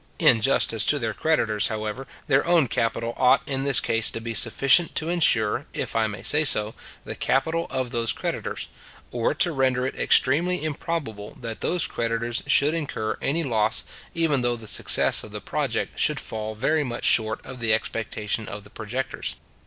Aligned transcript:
In 0.17 0.41
justice 0.41 0.83
to 0.85 0.97
their 0.97 1.13
creditors, 1.13 1.67
however, 1.67 2.07
their 2.25 2.43
own 2.47 2.67
capital 2.67 3.13
ought 3.17 3.47
in 3.47 3.65
this 3.65 3.79
case 3.79 4.09
to 4.09 4.19
be 4.19 4.33
sufficient 4.33 4.95
to 4.95 5.09
insure, 5.09 5.67
if 5.73 5.95
I 5.95 6.07
may 6.07 6.23
say 6.23 6.43
so, 6.43 6.73
the 7.05 7.13
capital 7.13 7.67
of 7.69 7.91
those 7.91 8.11
creditors; 8.11 8.67
or 9.11 9.35
to 9.35 9.51
render 9.51 9.85
it 9.85 9.93
extremely 9.93 10.63
improbable 10.63 11.37
that 11.41 11.61
those 11.61 11.85
creditors 11.85 12.41
should 12.47 12.73
incur 12.73 13.19
any 13.21 13.43
loss, 13.43 13.83
even 14.15 14.41
though 14.41 14.55
the 14.55 14.67
success 14.67 15.23
of 15.23 15.29
the 15.29 15.39
project 15.39 15.99
should 15.99 16.19
fall 16.19 16.55
very 16.55 16.83
much 16.83 17.03
short 17.03 17.39
of 17.45 17.59
the 17.59 17.71
expectation 17.71 18.47
of 18.49 18.63
the 18.63 18.71
projectors. 18.71 19.35